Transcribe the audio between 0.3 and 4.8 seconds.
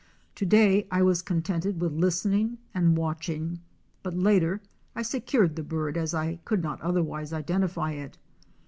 'To day I was contented with listening and watching, but later